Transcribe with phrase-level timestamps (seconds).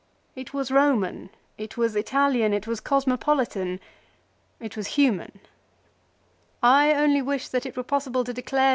[0.35, 1.29] It was Koman;
[1.59, 3.79] it was Italian; it was cosmopolitan;
[4.59, 5.39] it was human.
[6.63, 8.61] I only wish that it were possible to declare that 1 Ca.
[8.61, 8.61] xiv.
[8.61, 8.69] z Ca.